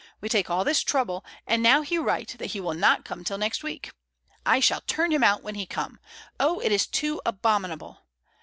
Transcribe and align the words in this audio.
We 0.19 0.29
take 0.29 0.49
all 0.49 0.63
this 0.63 0.81
trouble, 0.81 1.23
and 1.45 1.61
now 1.61 1.83
he 1.83 1.99
write 1.99 2.29
that 2.39 2.51
be 2.53 2.59
will 2.59 2.73
not 2.73 3.05
come 3.05 3.23
till 3.23 3.37
next 3.37 3.61
week. 3.61 3.91
I 4.47 4.59
shall 4.59 4.81
turn 4.87 5.11
him 5.11 5.23
out 5.23 5.43
when 5.43 5.53
he 5.53 5.67
come. 5.67 5.99
Oh, 6.39 6.59
it 6.59 6.71
is 6.71 6.87
too 6.87 7.21
abominable. 7.23 8.07